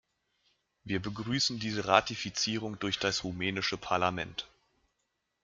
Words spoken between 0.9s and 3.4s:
begrüßen diese Ratifizierung durch das